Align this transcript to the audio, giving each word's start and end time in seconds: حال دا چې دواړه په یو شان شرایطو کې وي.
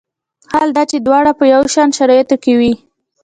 حال 0.51 0.69
دا 0.77 0.83
چې 0.91 0.97
دواړه 1.05 1.31
په 1.39 1.43
یو 1.53 1.61
شان 1.73 1.89
شرایطو 1.97 2.35
کې 2.43 2.53
وي. 2.59 2.73